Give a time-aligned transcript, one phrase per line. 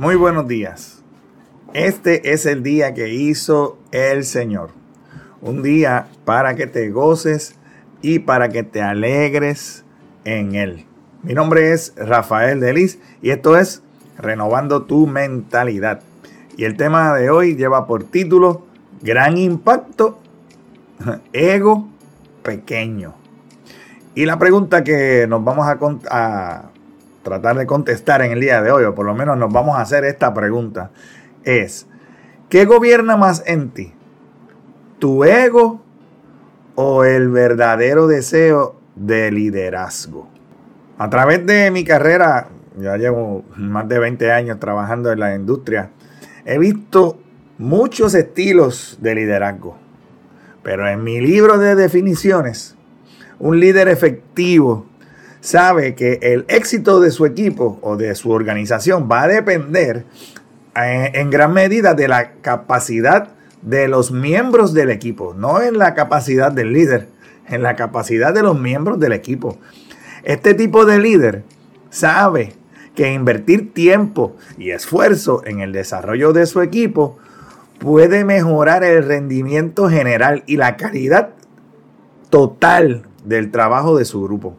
[0.00, 1.02] Muy buenos días.
[1.74, 4.70] Este es el día que hizo el Señor.
[5.42, 7.56] Un día para que te goces
[8.00, 9.84] y para que te alegres
[10.24, 10.86] en Él.
[11.22, 13.82] Mi nombre es Rafael Delis y esto es
[14.16, 16.00] Renovando tu mentalidad.
[16.56, 18.64] Y el tema de hoy lleva por título
[19.02, 20.18] Gran impacto,
[21.34, 21.90] ego
[22.42, 23.16] pequeño.
[24.14, 25.78] Y la pregunta que nos vamos a,
[26.10, 26.70] a
[27.30, 29.82] tratar de contestar en el día de hoy, o por lo menos nos vamos a
[29.82, 30.90] hacer esta pregunta,
[31.44, 31.86] es,
[32.48, 33.94] ¿qué gobierna más en ti?
[34.98, 35.80] ¿Tu ego
[36.74, 40.28] o el verdadero deseo de liderazgo?
[40.98, 45.90] A través de mi carrera, ya llevo más de 20 años trabajando en la industria,
[46.44, 47.20] he visto
[47.58, 49.76] muchos estilos de liderazgo.
[50.64, 52.76] Pero en mi libro de definiciones,
[53.38, 54.89] un líder efectivo
[55.40, 60.04] sabe que el éxito de su equipo o de su organización va a depender
[60.76, 63.30] eh, en, gran medida de la capacidad
[63.62, 67.08] de los miembros del equipo, no en la capacidad del líder,
[67.48, 69.58] en la capacidad de los miembros del equipo.
[70.22, 71.42] Este tipo de líder
[71.90, 72.54] sabe
[72.94, 77.18] que invertir tiempo y esfuerzo en el desarrollo de su equipo
[77.78, 81.30] puede mejorar el rendimiento general y la calidad
[82.28, 84.56] total del trabajo de su grupo.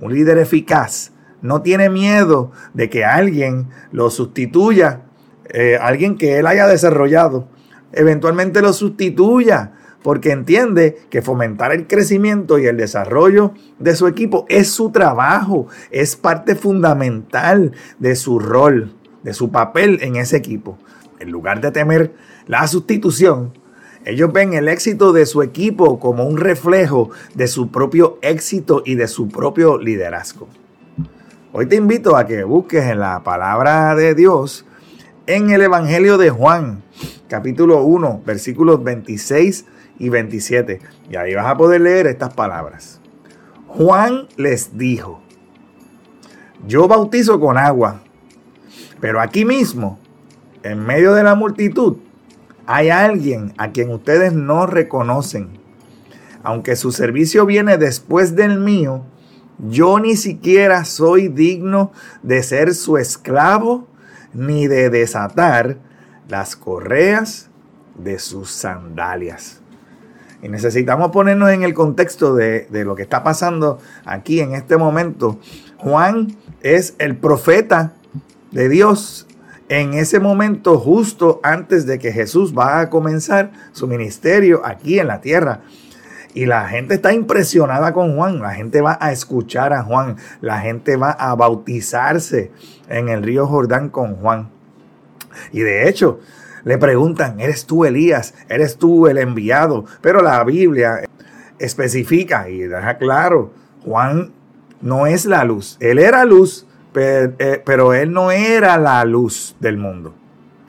[0.00, 1.12] Un líder eficaz
[1.42, 5.02] no tiene miedo de que alguien lo sustituya,
[5.48, 7.48] eh, alguien que él haya desarrollado,
[7.92, 14.46] eventualmente lo sustituya, porque entiende que fomentar el crecimiento y el desarrollo de su equipo
[14.48, 20.78] es su trabajo, es parte fundamental de su rol, de su papel en ese equipo.
[21.18, 22.14] En lugar de temer
[22.46, 23.52] la sustitución,
[24.04, 28.94] ellos ven el éxito de su equipo como un reflejo de su propio éxito y
[28.94, 30.48] de su propio liderazgo.
[31.52, 34.64] Hoy te invito a que busques en la palabra de Dios
[35.26, 36.82] en el Evangelio de Juan,
[37.28, 39.66] capítulo 1, versículos 26
[39.98, 40.80] y 27.
[41.10, 43.00] Y ahí vas a poder leer estas palabras.
[43.66, 45.20] Juan les dijo,
[46.66, 48.00] yo bautizo con agua,
[49.00, 49.98] pero aquí mismo,
[50.62, 51.98] en medio de la multitud,
[52.66, 55.58] hay alguien a quien ustedes no reconocen.
[56.42, 59.04] Aunque su servicio viene después del mío,
[59.68, 63.86] yo ni siquiera soy digno de ser su esclavo
[64.32, 65.76] ni de desatar
[66.28, 67.50] las correas
[67.96, 69.60] de sus sandalias.
[70.42, 74.78] Y necesitamos ponernos en el contexto de, de, lo que está pasando aquí en este
[74.78, 75.38] momento.
[75.76, 77.92] Juan es el profeta
[78.50, 79.26] de Dios
[79.70, 85.06] en ese momento justo antes de que Jesús va a comenzar su ministerio aquí en
[85.06, 85.60] la tierra.
[86.34, 90.58] Y la gente está impresionada con Juan, la gente va a escuchar a Juan, la
[90.58, 92.50] gente va a bautizarse
[92.88, 94.50] en el río Jordán con Juan.
[95.52, 96.18] Y de hecho,
[96.64, 98.34] le preguntan, ¿eres tú Elías?
[98.48, 99.84] ¿Eres tú el enviado?
[100.00, 101.02] Pero la Biblia
[101.60, 103.52] especifica y deja claro,
[103.84, 104.32] Juan
[104.80, 109.76] no es la luz, él era luz, eh, pero, él no era la luz del
[109.76, 110.14] mundo.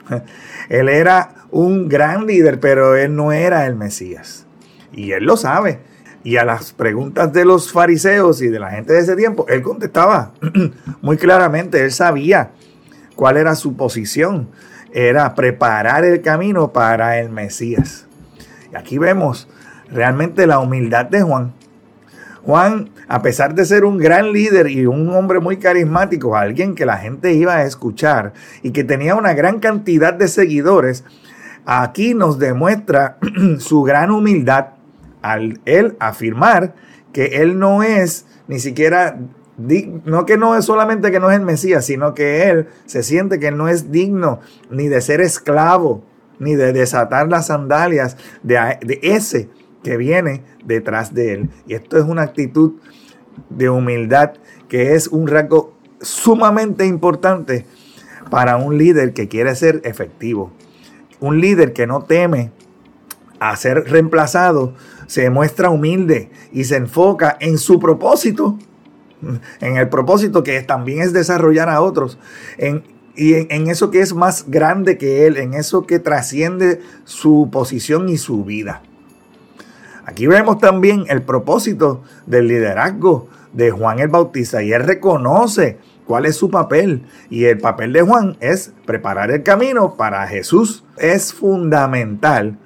[0.68, 4.46] Él era un gran líder, pero él no era el Mesías.
[4.92, 5.80] Y él lo sabe.
[6.24, 9.60] Y a las preguntas de los fariseos y de la gente de ese tiempo, él
[9.60, 10.32] contestaba
[11.02, 12.52] muy claramente, él sabía
[13.16, 14.48] cuál era su posición.
[14.92, 18.06] Era preparar el camino para el Mesías.
[18.72, 19.48] Y aquí vemos
[19.90, 21.52] realmente la humildad de Juan.
[22.44, 26.86] Juan, a pesar de ser un gran líder y un hombre muy carismático, alguien que
[26.86, 28.32] la gente iba a escuchar
[28.62, 31.04] y que tenía una gran cantidad de seguidores,
[31.64, 33.18] aquí nos demuestra
[33.58, 34.70] su gran humildad
[35.22, 36.74] al él afirmar
[37.12, 39.18] que él no es ni siquiera
[39.56, 43.38] no que no es solamente que no es el Mesías, sino que él se siente
[43.38, 46.02] que no es digno ni de ser esclavo,
[46.40, 49.48] ni de desatar las sandalias de, de ese
[49.82, 51.50] que viene detrás de él.
[51.66, 52.74] Y esto es una actitud
[53.50, 54.32] de humildad
[54.68, 57.66] que es un rasgo sumamente importante
[58.30, 60.52] para un líder que quiere ser efectivo.
[61.20, 62.50] Un líder que no teme
[63.38, 64.74] a ser reemplazado,
[65.06, 68.56] se muestra humilde y se enfoca en su propósito,
[69.60, 72.18] en el propósito que también es desarrollar a otros,
[72.56, 76.80] en, y en, en eso que es más grande que él, en eso que trasciende
[77.04, 78.82] su posición y su vida.
[80.04, 86.26] Aquí vemos también el propósito del liderazgo de Juan el Bautista y él reconoce cuál
[86.26, 87.04] es su papel.
[87.30, 90.84] Y el papel de Juan es preparar el camino para Jesús.
[90.98, 92.58] Es fundamental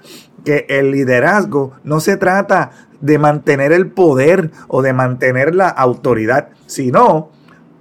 [0.45, 6.49] que el liderazgo no se trata de mantener el poder o de mantener la autoridad,
[6.67, 7.31] sino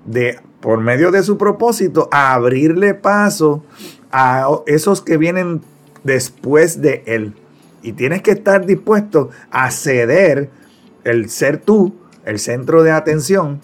[0.06, 3.64] de, por medio de su propósito, abrirle paso
[4.12, 5.62] a esos que vienen
[6.04, 7.36] después de él.
[7.86, 10.50] Y tienes que estar dispuesto a ceder
[11.04, 11.94] el ser tú,
[12.26, 13.62] el centro de atención,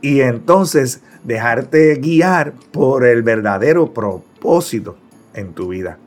[0.00, 4.96] y entonces dejarte guiar por el verdadero propósito
[5.34, 5.98] en tu vida.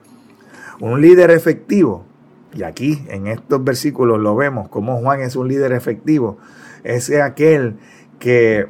[0.79, 2.05] Un líder efectivo,
[2.53, 6.37] y aquí en estos versículos lo vemos como Juan es un líder efectivo,
[6.85, 7.75] es aquel
[8.19, 8.67] que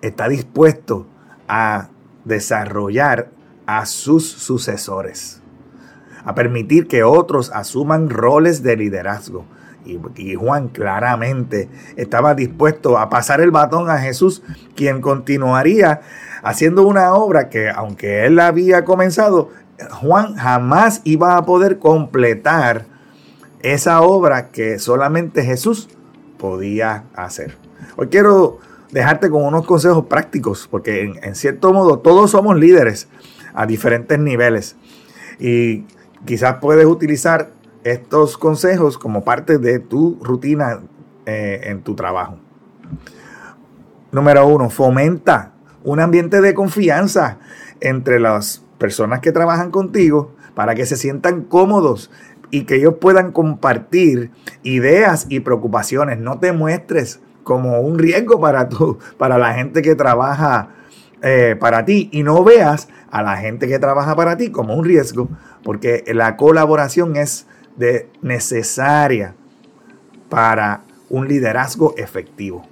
[0.00, 1.06] está dispuesto
[1.46, 1.90] a
[2.24, 3.30] desarrollar
[3.66, 5.41] a sus sucesores,
[6.24, 9.44] a permitir que otros asuman roles de liderazgo.
[9.84, 14.42] Y, Juan claramente estaba dispuesto a pasar el batón a Jesús,
[14.76, 16.02] quien continuaría
[16.42, 19.50] haciendo una obra que, aunque él había comenzado,
[19.90, 22.86] Juan jamás iba a poder completar
[23.60, 25.88] esa obra que solamente Jesús
[26.38, 27.56] podía hacer.
[27.96, 28.58] Hoy quiero
[28.90, 33.08] dejarte con unos consejos prácticos, porque en, cierto modo todos somos líderes
[33.54, 34.76] a diferentes niveles.
[35.38, 35.84] Y
[36.24, 37.50] quizás puedes utilizar
[37.84, 40.80] estos consejos como parte de tu rutina
[41.26, 42.38] eh, en tu trabajo.
[44.12, 45.52] Número uno, fomenta
[45.84, 47.38] un ambiente de confianza
[47.80, 52.10] entre las personas que trabajan contigo para que se sientan cómodos
[52.50, 54.30] y que ellos puedan compartir
[54.62, 56.18] ideas y preocupaciones.
[56.18, 60.68] No te muestres como un riesgo para, tú, para la gente que trabaja
[61.22, 64.84] eh, para ti y no veas a la gente que trabaja para ti como un
[64.84, 65.28] riesgo,
[65.62, 69.34] porque la colaboración es de necesaria
[70.28, 72.66] para un liderazgo efectivo.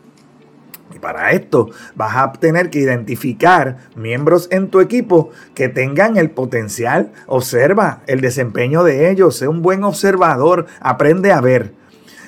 [0.95, 6.31] Y para esto vas a tener que identificar miembros en tu equipo que tengan el
[6.31, 7.13] potencial.
[7.27, 11.75] Observa el desempeño de ellos, sé un buen observador, aprende a ver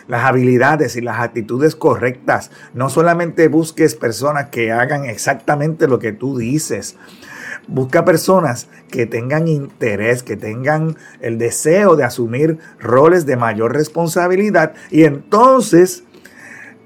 [0.09, 2.51] las habilidades y las actitudes correctas.
[2.75, 6.97] No solamente busques personas que hagan exactamente lo que tú dices.
[7.69, 14.75] Busca personas que tengan interés, que tengan el deseo de asumir roles de mayor responsabilidad
[14.91, 16.05] y entonces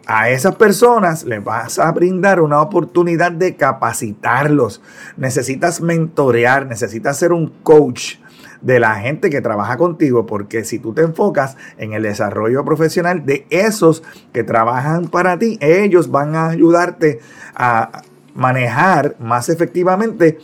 [0.06, 4.80] a esas personas les vas a brindar una oportunidad de capacitarlos.
[5.16, 8.16] Necesitas mentorear, necesitas ser un coach
[8.60, 13.24] de la gente que trabaja contigo, porque si tú te enfocas en el desarrollo profesional
[13.26, 17.20] de esos que trabajan para ti, ellos van a ayudarte
[17.54, 18.02] a
[18.34, 20.38] manejar más efectivamente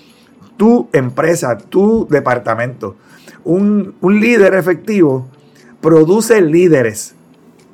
[0.56, 2.96] tu empresa, tu departamento.
[3.44, 5.28] Un, un líder efectivo
[5.80, 7.14] produce líderes.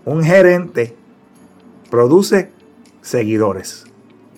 [0.05, 0.97] Un gerente
[1.91, 2.51] produce
[3.03, 3.85] seguidores.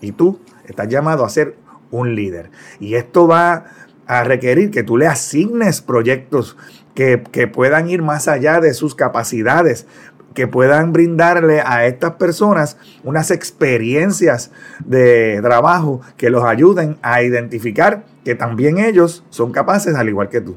[0.01, 1.57] Y tú estás llamado a ser
[1.91, 2.51] un líder.
[2.79, 3.67] Y esto va
[4.11, 6.57] a requerir que tú le asignes proyectos
[6.97, 9.87] que, que puedan ir más allá de sus capacidades,
[10.35, 14.51] que puedan brindarle a estas personas unas experiencias
[14.85, 20.41] de trabajo que los ayuden a identificar que también ellos son capaces al igual que
[20.41, 20.57] tú.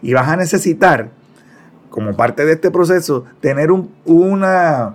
[0.00, 1.10] Y vas a necesitar,
[1.90, 4.94] como parte de este proceso, tener un, una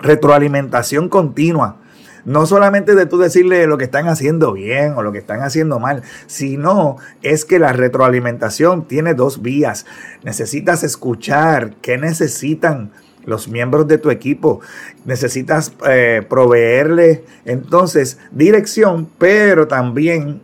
[0.00, 1.79] retroalimentación continua.
[2.24, 5.78] No solamente de tú decirle lo que están haciendo bien o lo que están haciendo
[5.78, 9.86] mal, sino es que la retroalimentación tiene dos vías.
[10.22, 12.90] Necesitas escuchar qué necesitan
[13.24, 14.60] los miembros de tu equipo.
[15.04, 20.42] Necesitas eh, proveerle entonces dirección, pero también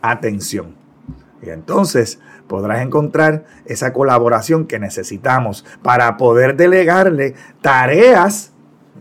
[0.00, 0.74] atención.
[1.42, 8.51] Y entonces podrás encontrar esa colaboración que necesitamos para poder delegarle tareas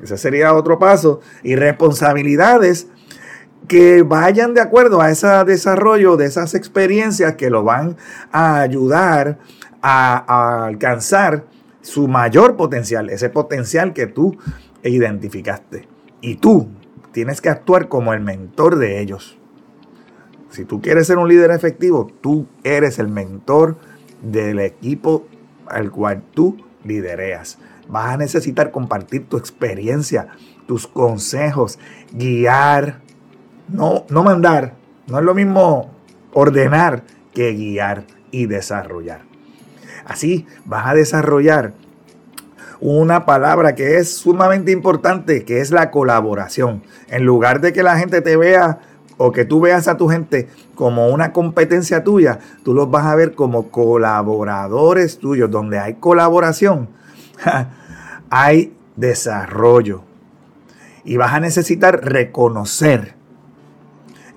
[0.02, 1.22] ese sería otro paso.
[1.44, 2.88] Y responsabilidades
[3.68, 7.98] que vayan de acuerdo a ese desarrollo de esas experiencias que lo van
[8.32, 9.40] a ayudar
[9.82, 11.46] a, alcanzar
[11.82, 14.38] su mayor potencial, ese potencial que tú
[14.84, 15.88] identificaste.
[16.22, 16.70] Y tú
[17.12, 19.38] tienes que actuar como el mentor de ellos.
[20.50, 23.78] Si tú quieres ser un líder efectivo, tú eres el mentor
[24.22, 25.26] del equipo
[25.66, 27.58] al cual tú lidereas.
[27.92, 30.30] Vas a necesitar compartir tu experiencia,
[30.66, 31.78] tus consejos,
[32.14, 33.02] guiar,
[33.68, 34.74] no, no mandar.
[35.08, 35.92] No es lo mismo
[36.34, 39.22] ordenar que guiar y desarrollar.
[40.06, 41.74] Así vas a desarrollar
[42.80, 46.82] una palabra que es sumamente importante, que es la colaboración.
[47.10, 48.80] En lugar de que la gente te vea
[49.18, 53.16] o que tú veas a tu gente como una competencia tuya, tú los vas a
[53.16, 55.52] ver como colaboradores tuyos.
[55.52, 56.90] Donde hay colaboración,
[58.32, 60.04] hay desarrollo.
[61.04, 63.14] Y vas a necesitar reconocer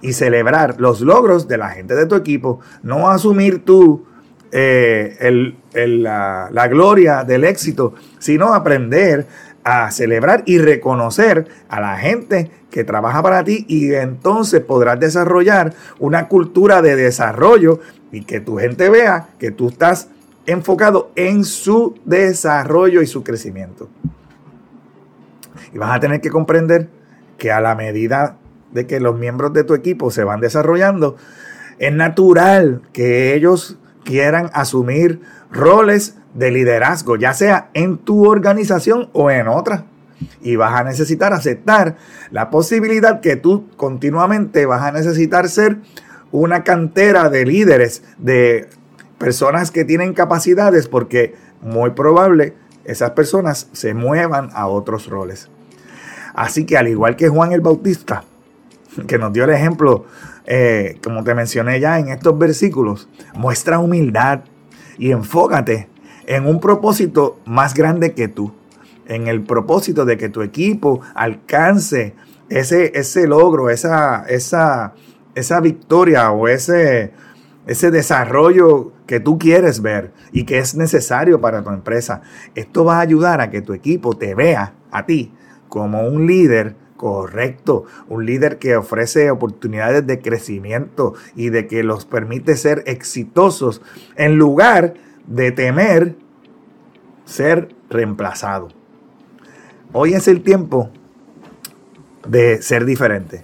[0.02, 4.04] y celebrar los logros de la gente de tu equipo, no asumir tú
[4.52, 9.26] eh, la, la gloria del éxito, sino aprender
[9.64, 15.72] a celebrar y reconocer a la gente que trabaja para ti y entonces podrás desarrollar
[15.98, 17.80] una cultura de desarrollo
[18.12, 20.08] y que tu gente vea que tú estás
[20.46, 23.88] enfocado en su desarrollo y su crecimiento.
[25.72, 26.88] Y vas a tener que comprender
[27.38, 28.36] que a la medida
[28.72, 31.16] de que los miembros de tu equipo se van desarrollando,
[31.78, 35.20] es natural que ellos quieran asumir
[35.50, 39.86] roles de liderazgo, ya sea en tu organización o en otra.
[40.42, 41.96] Y vas a necesitar aceptar
[42.30, 45.78] la posibilidad que tú continuamente vas a necesitar ser
[46.32, 48.68] una cantera de líderes, de
[49.24, 52.52] personas que tienen capacidades, porque muy probable
[52.84, 55.48] esas personas se muevan a otros roles.
[56.34, 58.24] Así que al igual que Juan el Bautista,
[59.06, 60.04] que nos dio el ejemplo,
[60.44, 64.40] eh, como te mencioné ya en estos versículos, muestra humildad
[64.98, 65.88] y enfócate
[66.26, 68.52] en un propósito más grande que tú,
[69.06, 72.14] en el propósito de que tu equipo alcance
[72.50, 74.92] ese, ese logro, esa, esa,
[75.34, 77.14] esa victoria o ese,
[77.66, 82.22] ese desarrollo que tú quieres ver y que es necesario para tu empresa.
[82.54, 85.32] Esto va a ayudar a que tu equipo te vea a ti
[85.68, 92.04] como un líder correcto, un líder que ofrece oportunidades de crecimiento y de que los
[92.04, 93.82] permite ser exitosos
[94.16, 94.94] en lugar
[95.26, 96.16] de temer
[97.24, 98.68] ser reemplazado.
[99.92, 100.90] Hoy es el tiempo
[102.26, 103.42] de ser diferente.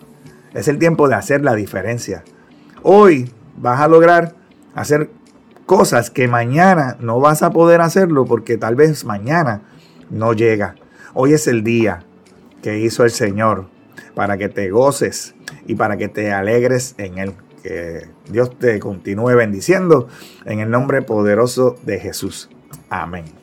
[0.54, 2.24] Es el tiempo de hacer la diferencia.
[2.82, 4.34] Hoy vas a lograr
[4.74, 5.10] hacer
[5.66, 9.62] cosas que mañana no vas a poder hacerlo porque tal vez mañana
[10.10, 10.74] no llega.
[11.14, 12.02] Hoy es el día
[12.62, 13.68] que hizo el Señor
[14.14, 15.34] para que te goces
[15.66, 17.34] y para que te alegres en Él.
[17.62, 20.08] Que Dios te continúe bendiciendo
[20.44, 22.48] en el nombre poderoso de Jesús.
[22.88, 23.39] Amén.